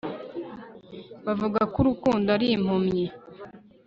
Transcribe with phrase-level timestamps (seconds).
[1.25, 3.05] bavuga ko urukundo ari impumyi